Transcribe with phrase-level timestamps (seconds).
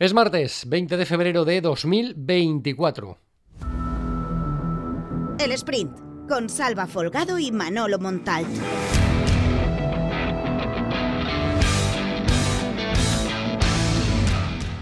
[0.00, 3.16] Es martes 20 de febrero de 2024.
[5.38, 5.96] El sprint
[6.28, 8.44] con Salva Folgado y Manolo Montal.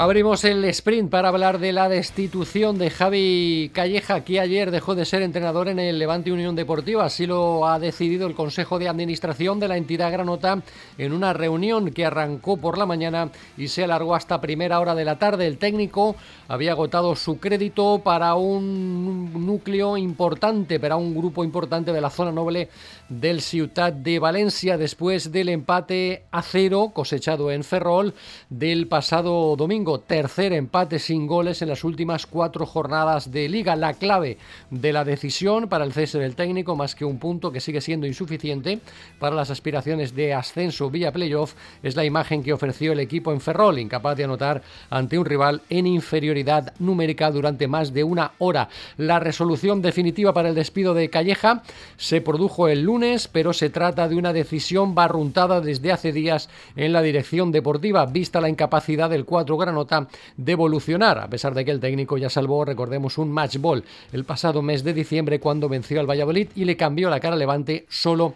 [0.00, 5.04] Abrimos el sprint para hablar de la destitución de Javi Calleja, que ayer dejó de
[5.04, 7.04] ser entrenador en el Levante Unión Deportiva.
[7.04, 10.62] Así lo ha decidido el Consejo de Administración de la entidad granota
[10.98, 15.04] en una reunión que arrancó por la mañana y se alargó hasta primera hora de
[15.04, 15.48] la tarde.
[15.48, 16.14] El técnico
[16.46, 22.30] había agotado su crédito para un núcleo importante, para un grupo importante de la zona
[22.30, 22.68] noble
[23.08, 28.14] del Ciutat de Valencia después del empate a cero cosechado en Ferrol
[28.48, 29.87] del pasado domingo.
[29.96, 33.74] Tercer empate sin goles en las últimas cuatro jornadas de liga.
[33.76, 34.36] La clave
[34.70, 38.06] de la decisión para el cese del técnico, más que un punto que sigue siendo
[38.06, 38.80] insuficiente
[39.18, 43.40] para las aspiraciones de ascenso vía playoff, es la imagen que ofreció el equipo en
[43.40, 48.68] Ferrol, incapaz de anotar ante un rival en inferioridad numérica durante más de una hora.
[48.98, 51.62] La resolución definitiva para el despido de Calleja
[51.96, 56.92] se produjo el lunes pero se trata de una decisión barruntada desde hace días en
[56.92, 61.70] la dirección deportiva, vista la incapacidad del cuatro granota de evolucionar, a pesar de que
[61.70, 66.00] el técnico ya salvó, recordemos, un match ball el pasado mes de diciembre cuando venció
[66.00, 68.34] al Valladolid y le cambió la cara Levante solo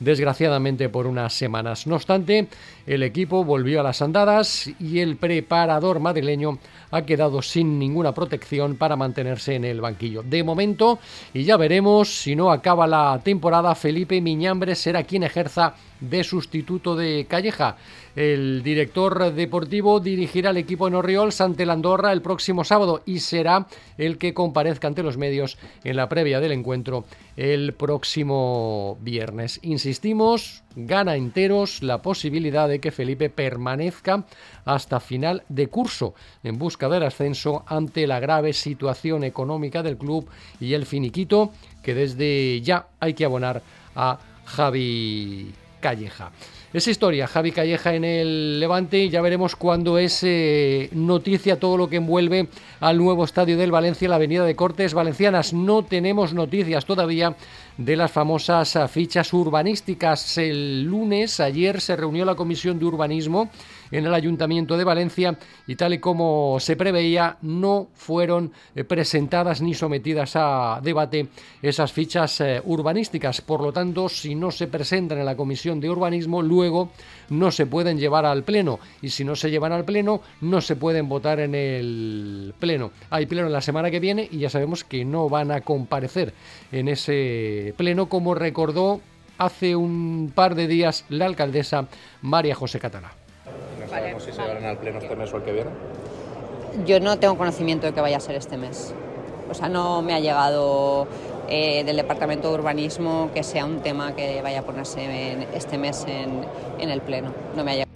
[0.00, 1.86] desgraciadamente por unas semanas.
[1.86, 2.48] No obstante,
[2.86, 6.58] el equipo volvió a las andadas y el preparador madrileño
[6.90, 10.22] ha quedado sin ninguna protección para mantenerse en el banquillo.
[10.22, 10.98] De momento,
[11.34, 16.96] y ya veremos si no acaba la temporada, Felipe Miñambre será quien ejerza de sustituto
[16.96, 17.76] de Calleja.
[18.20, 23.66] El director deportivo dirigirá al equipo en Oriols ante Andorra el próximo sábado y será
[23.96, 27.06] el que comparezca ante los medios en la previa del encuentro
[27.38, 29.58] el próximo viernes.
[29.62, 34.26] Insistimos, gana enteros la posibilidad de que Felipe permanezca
[34.66, 40.28] hasta final de curso en busca del ascenso ante la grave situación económica del club
[40.60, 43.62] y el finiquito que desde ya hay que abonar
[43.96, 46.32] a Javi Calleja.
[46.72, 51.76] Esa historia, Javi Calleja en el Levante, y ya veremos cuándo es eh, noticia todo
[51.76, 52.46] lo que envuelve
[52.78, 55.52] al nuevo estadio del Valencia, la Avenida de Cortes Valencianas.
[55.52, 57.34] No tenemos noticias todavía
[57.80, 60.36] de las famosas fichas urbanísticas.
[60.36, 63.50] El lunes, ayer, se reunió la Comisión de Urbanismo
[63.90, 65.36] en el Ayuntamiento de Valencia
[65.66, 71.28] y tal y como se preveía, no fueron eh, presentadas ni sometidas a debate
[71.62, 73.40] esas fichas eh, urbanísticas.
[73.40, 76.90] Por lo tanto, si no se presentan en la Comisión de Urbanismo, luego
[77.30, 80.76] no se pueden llevar al Pleno y si no se llevan al Pleno, no se
[80.76, 82.92] pueden votar en el Pleno.
[83.08, 86.34] Hay Pleno la semana que viene y ya sabemos que no van a comparecer
[86.72, 89.00] en ese Pleno como recordó
[89.38, 91.86] hace un par de días la alcaldesa
[92.22, 93.12] María José Catalá
[93.90, 95.70] sabemos si se llevarán al pleno este mes o el que viene?
[96.86, 98.94] Yo no tengo conocimiento de que vaya a ser este mes.
[99.50, 101.08] O sea, no me ha llegado
[101.48, 106.06] eh, del Departamento de Urbanismo que sea un tema que vaya a ponerse este mes
[106.06, 106.46] en,
[106.78, 107.34] en el pleno.
[107.56, 107.90] No me ha llegado.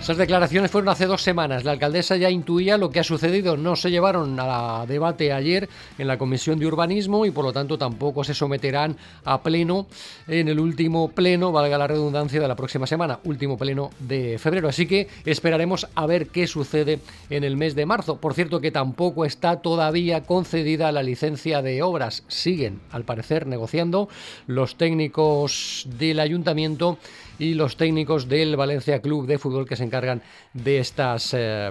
[0.00, 1.64] Esas declaraciones fueron hace dos semanas.
[1.64, 3.58] La alcaldesa ya intuía lo que ha sucedido.
[3.58, 5.68] No se llevaron a debate ayer
[5.98, 8.96] en la Comisión de Urbanismo y por lo tanto tampoco se someterán
[9.26, 9.86] a pleno
[10.26, 14.70] en el último pleno, valga la redundancia, de la próxima semana, último pleno de febrero.
[14.70, 18.16] Así que esperaremos a ver qué sucede en el mes de marzo.
[18.16, 22.24] Por cierto que tampoco está todavía concedida la licencia de obras.
[22.26, 24.08] Siguen, al parecer, negociando
[24.46, 26.96] los técnicos del ayuntamiento
[27.40, 31.70] y los técnicos del Valencia Club de Fútbol que se encargan de estas eh,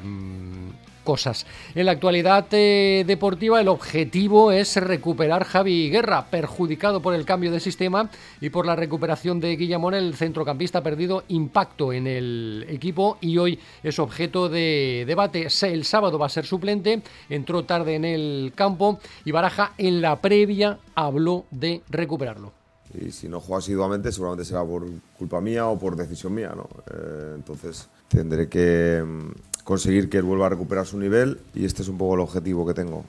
[1.04, 1.46] cosas.
[1.76, 7.52] En la actualidad eh, deportiva el objetivo es recuperar Javi Guerra, perjudicado por el cambio
[7.52, 8.10] de sistema
[8.42, 13.38] y por la recuperación de Guillamón, el centrocampista ha perdido impacto en el equipo y
[13.38, 15.48] hoy es objeto de debate.
[15.62, 20.20] El sábado va a ser suplente, entró tarde en el campo y Baraja en la
[20.20, 22.59] previa habló de recuperarlo
[22.94, 24.86] y si no juega asiduamente seguramente será por
[25.18, 26.68] culpa mía o por decisión mía, ¿no?
[26.92, 31.84] Eh, entonces tendré que mm, conseguir que él vuelva a recuperar su nivel y este
[31.84, 33.06] es un poco el objetivo que tengo.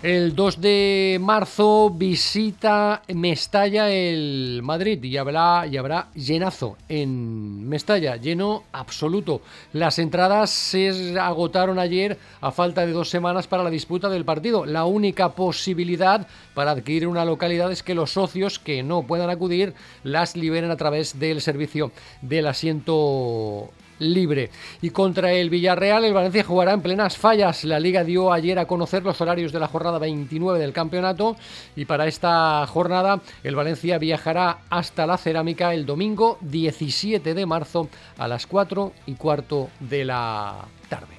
[0.00, 8.14] El 2 de marzo visita Mestalla el Madrid y habrá, y habrá llenazo en Mestalla,
[8.14, 9.42] lleno absoluto.
[9.72, 14.66] Las entradas se agotaron ayer a falta de dos semanas para la disputa del partido.
[14.66, 19.74] La única posibilidad para adquirir una localidad es que los socios que no puedan acudir
[20.04, 21.90] las liberen a través del servicio
[22.22, 24.50] del asiento libre.
[24.82, 27.64] Y contra el Villarreal, el Valencia jugará en plenas fallas.
[27.64, 31.36] La liga dio ayer a conocer los horarios de la jornada 29 del campeonato
[31.76, 37.88] y para esta jornada el Valencia viajará hasta la cerámica el domingo 17 de marzo
[38.16, 41.18] a las 4 y cuarto de la tarde.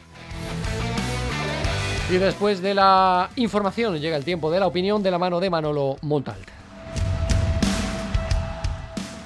[2.12, 5.50] Y después de la información llega el tiempo de la opinión de la mano de
[5.50, 6.54] Manolo Montalta.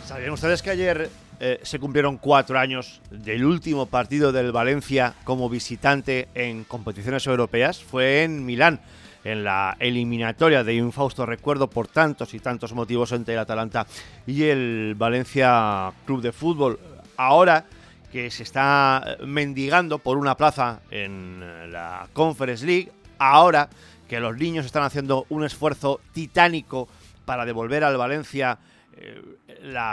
[0.06, 1.10] ¿Sabían ustedes que ayer
[1.46, 7.84] eh, se cumplieron cuatro años del último partido del Valencia como visitante en competiciones europeas?
[7.84, 8.80] Fue en Milán
[9.26, 13.86] en la eliminatoria de infausto recuerdo por tantos y tantos motivos entre el Atalanta
[14.26, 16.80] y el Valencia Club de Fútbol.
[17.18, 17.66] Ahora
[18.10, 23.68] que se está mendigando por una plaza en la Conference League, ahora
[24.08, 26.88] que los niños están haciendo un esfuerzo titánico
[27.26, 28.60] para devolver al Valencia
[28.98, 29.22] eh,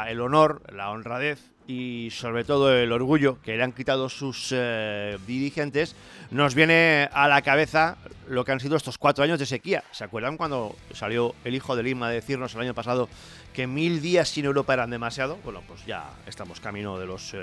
[0.09, 5.19] el honor, la honradez y sobre todo el orgullo que le han quitado sus eh,
[5.27, 5.95] dirigentes,
[6.33, 7.97] nos viene a la cabeza
[8.29, 9.85] lo que han sido estos cuatro años de sequía.
[9.93, 13.09] ¿Se acuerdan cuando salió el hijo de Lima a decirnos el año pasado
[13.53, 15.39] que mil días sin Europa eran demasiado?
[15.45, 17.35] Bueno, pues ya estamos camino de los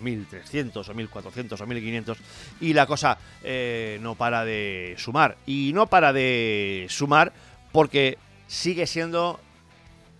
[0.00, 2.18] 1300 eh, o 1400 o 1500
[2.60, 5.36] y la cosa eh, no para de sumar.
[5.46, 7.32] Y no para de sumar
[7.70, 8.18] porque
[8.48, 9.38] sigue siendo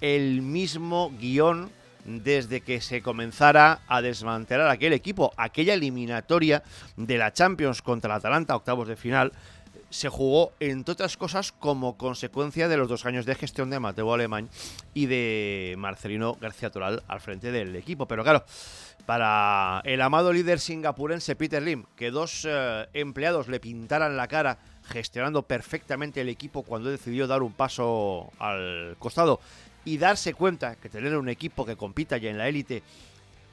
[0.00, 1.70] el mismo guion
[2.04, 5.32] desde que se comenzara a desmantelar aquel equipo.
[5.36, 6.62] Aquella eliminatoria
[6.96, 9.32] de la Champions contra el Atalanta, octavos de final,
[9.90, 14.12] se jugó, entre otras cosas, como consecuencia de los dos años de gestión de Mateo
[14.12, 14.48] Alemán
[14.92, 18.06] y de Marcelino García Toral al frente del equipo.
[18.06, 18.44] Pero claro,
[19.06, 24.58] para el amado líder singapurense Peter Lim, que dos eh, empleados le pintaran la cara
[24.84, 29.40] gestionando perfectamente el equipo cuando decidió dar un paso al costado
[29.88, 32.82] y darse cuenta que tener un equipo que compita ya en la élite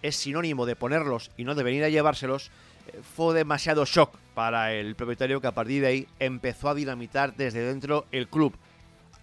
[0.02, 2.52] es sinónimo de ponerlos y no de venir a llevárselos,
[2.88, 7.38] eh, fue demasiado shock para el propietario que a partir de ahí empezó a dinamitar
[7.38, 8.54] desde dentro el club,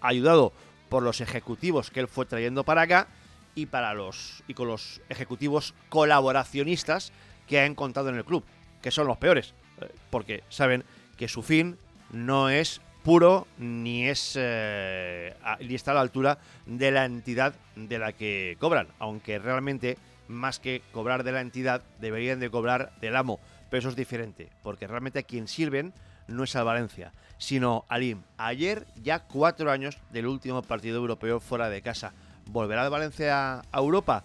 [0.01, 0.53] ayudado
[0.89, 3.07] por los ejecutivos que él fue trayendo para acá
[3.53, 7.13] y para los y con los ejecutivos colaboracionistas
[7.47, 8.43] que ha encontrado en el club,
[8.81, 10.83] que son los peores, eh, porque saben
[11.15, 11.77] que su fin
[12.11, 17.99] no es puro ni es eh, ni está a la altura de la entidad de
[17.99, 19.97] la que cobran, aunque realmente
[20.27, 23.39] más que cobrar de la entidad deberían de cobrar del amo,
[23.69, 25.93] pero eso es diferente, porque realmente a quien sirven
[26.27, 28.23] no es al Valencia, sino al IM.
[28.37, 32.13] Ayer ya cuatro años del último partido europeo fuera de casa.
[32.45, 34.23] ¿Volverá el Valencia a Europa?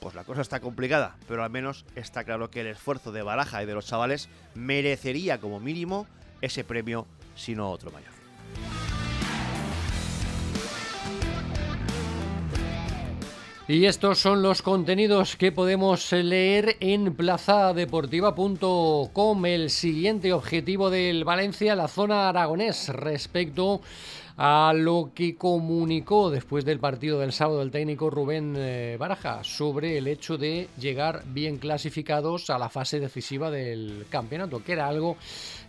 [0.00, 3.62] Pues la cosa está complicada, pero al menos está claro que el esfuerzo de Baraja
[3.62, 6.06] y de los chavales merecería como mínimo
[6.40, 8.17] ese premio, si no otro mayor.
[13.70, 19.44] Y estos son los contenidos que podemos leer en plazadeportiva.com.
[19.44, 23.82] El siguiente objetivo del Valencia, la zona aragonés, respecto
[24.38, 29.98] a lo que comunicó después del partido del sábado el técnico Rubén eh, Baraja sobre
[29.98, 35.16] el hecho de llegar bien clasificados a la fase decisiva del campeonato, que era algo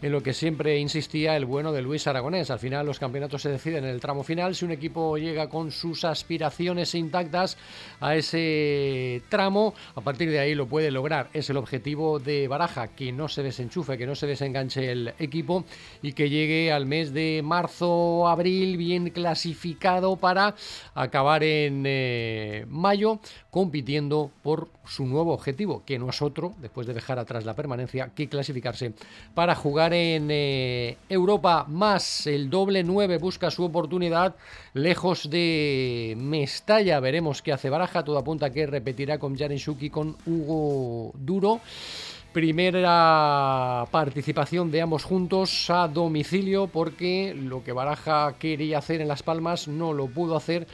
[0.04, 2.52] en lo que siempre insistía el bueno de Luis Aragonés.
[2.52, 4.54] Al final los campeonatos se deciden en el tramo final.
[4.54, 7.57] Si un equipo llega con sus aspiraciones intactas
[8.00, 11.30] a ese tramo, a partir de ahí lo puede lograr.
[11.34, 15.66] Es el objetivo de Baraja, que no se desenchufe, que no se desenganche el equipo
[16.01, 20.56] y que llegue al mes de marzo, abril bien clasificado para
[20.94, 23.19] acabar en eh, mayo
[23.51, 28.12] compitiendo por su nuevo objetivo, que no es otro, después de dejar atrás la permanencia,
[28.13, 28.94] que clasificarse
[29.34, 34.35] para jugar en eh, Europa más el doble 9 busca su oportunidad
[34.73, 37.00] lejos de Mestalla.
[37.00, 41.62] Veremos qué hace Baraja, todo apunta que repetirá con Shuki con Hugo Duro.
[42.31, 49.23] Primera participación de ambos juntos a domicilio porque lo que Baraja quería hacer en Las
[49.23, 50.68] Palmas no lo pudo hacer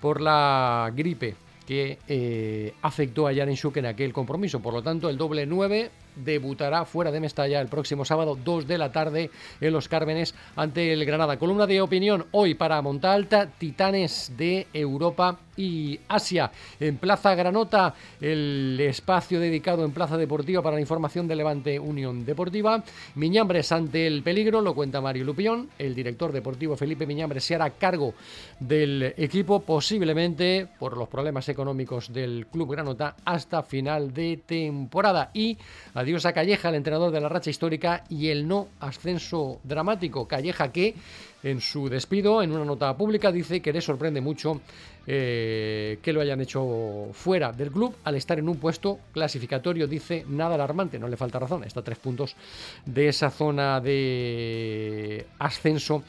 [0.00, 1.34] por la gripe
[1.70, 4.58] que eh, afectó a Shuk en aquel compromiso.
[4.58, 8.78] Por lo tanto, el doble 9 debutará fuera de Mestalla el próximo sábado 2 de
[8.78, 11.38] la tarde en Los Cármenes ante el Granada.
[11.38, 16.50] Columna de opinión hoy para Montalta, Titanes de Europa y Asia.
[16.78, 22.24] En Plaza Granota, el espacio dedicado en Plaza Deportiva para la información de Levante Unión
[22.24, 22.82] Deportiva.
[23.14, 25.68] Miñambres ante el peligro, lo cuenta Mario Lupión.
[25.78, 28.14] El director deportivo Felipe Miñambres se hará cargo
[28.58, 35.30] del equipo, posiblemente por los problemas económicos del Club Granota, hasta final de temporada.
[35.34, 35.58] Y
[36.00, 40.26] adiós a Calleja, el entrenador de la racha histórica, y el no ascenso dramático.
[40.26, 40.94] Calleja que
[41.42, 44.60] en su despido, en una nota pública, dice que le sorprende mucho
[45.06, 50.24] eh, que lo hayan hecho fuera del club al estar en un puesto clasificatorio, dice
[50.28, 52.36] nada alarmante, no le falta razón, está a tres puntos
[52.84, 56.02] de esa zona de ascenso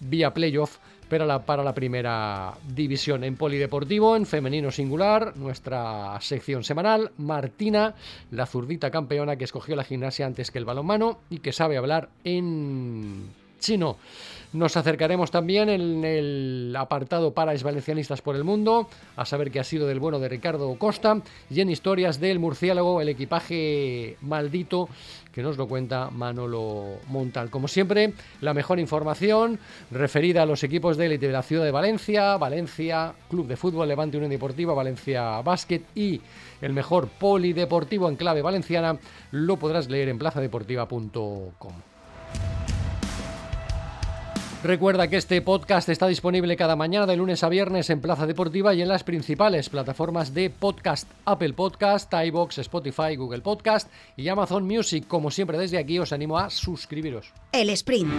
[0.00, 3.24] vía playoff para la, para la primera división.
[3.24, 7.94] En polideportivo, en femenino singular, nuestra sección semanal, Martina,
[8.30, 12.08] la zurdita campeona que escogió la gimnasia antes que el balonmano y que sabe hablar
[12.24, 13.30] en
[13.66, 13.96] chino.
[14.52, 19.64] Nos acercaremos también en el apartado para valencianistas por el mundo, a saber qué ha
[19.64, 21.20] sido del bueno de Ricardo Costa,
[21.50, 24.88] y en historias del murciélago, el equipaje maldito,
[25.32, 27.50] que nos lo cuenta Manolo Montal.
[27.50, 29.58] Como siempre, la mejor información
[29.90, 33.88] referida a los equipos de élite de la ciudad de Valencia, Valencia, Club de Fútbol,
[33.88, 36.20] Levante Unión Deportiva, Valencia Básquet y
[36.62, 38.96] el mejor polideportivo en clave valenciana,
[39.32, 41.95] lo podrás leer en plazadeportiva.com.
[44.66, 48.74] Recuerda que este podcast está disponible cada mañana de lunes a viernes en Plaza Deportiva
[48.74, 54.66] y en las principales plataformas de podcast, Apple Podcast, iBox, Spotify, Google Podcast y Amazon
[54.66, 55.06] Music.
[55.06, 57.32] Como siempre desde aquí os animo a suscribiros.
[57.52, 58.10] El sprint.